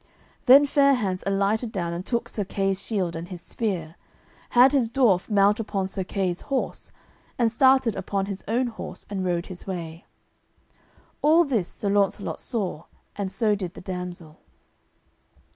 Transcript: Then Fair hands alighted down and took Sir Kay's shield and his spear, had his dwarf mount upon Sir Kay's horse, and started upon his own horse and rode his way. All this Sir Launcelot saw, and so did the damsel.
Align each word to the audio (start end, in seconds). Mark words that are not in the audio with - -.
Then 0.47 0.65
Fair 0.65 0.95
hands 0.95 1.23
alighted 1.27 1.71
down 1.71 1.93
and 1.93 2.03
took 2.03 2.27
Sir 2.27 2.43
Kay's 2.43 2.81
shield 2.81 3.15
and 3.15 3.27
his 3.27 3.39
spear, 3.39 3.97
had 4.57 4.71
his 4.71 4.89
dwarf 4.89 5.29
mount 5.29 5.59
upon 5.59 5.87
Sir 5.87 6.03
Kay's 6.03 6.41
horse, 6.41 6.91
and 7.37 7.51
started 7.51 7.95
upon 7.95 8.25
his 8.25 8.43
own 8.47 8.65
horse 8.65 9.05
and 9.11 9.23
rode 9.23 9.45
his 9.45 9.67
way. 9.67 10.05
All 11.21 11.43
this 11.43 11.67
Sir 11.67 11.89
Launcelot 11.91 12.39
saw, 12.39 12.85
and 13.15 13.31
so 13.31 13.53
did 13.53 13.75
the 13.75 13.79
damsel. 13.81 14.39